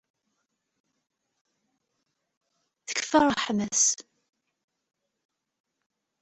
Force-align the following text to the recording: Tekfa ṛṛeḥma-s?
Tekfa 2.87 3.19
ṛṛeḥma-s? 3.27 3.85